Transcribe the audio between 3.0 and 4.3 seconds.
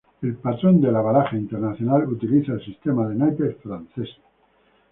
de naipes franceses.